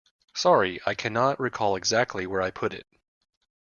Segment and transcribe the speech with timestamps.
[0.33, 2.87] Sorry I cannot recall exactly where I put it.